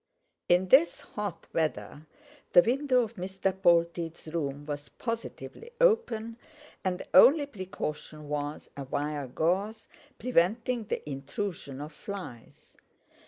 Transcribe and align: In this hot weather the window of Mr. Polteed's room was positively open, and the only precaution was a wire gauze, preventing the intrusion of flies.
In 0.49 0.69
this 0.69 1.01
hot 1.01 1.45
weather 1.53 2.07
the 2.53 2.63
window 2.63 3.03
of 3.03 3.17
Mr. 3.17 3.53
Polteed's 3.53 4.33
room 4.33 4.65
was 4.65 4.89
positively 4.89 5.73
open, 5.79 6.37
and 6.83 6.97
the 6.99 7.07
only 7.13 7.45
precaution 7.45 8.27
was 8.27 8.67
a 8.75 8.85
wire 8.85 9.27
gauze, 9.27 9.87
preventing 10.17 10.85
the 10.85 11.07
intrusion 11.07 11.79
of 11.79 11.93
flies. 11.93 12.73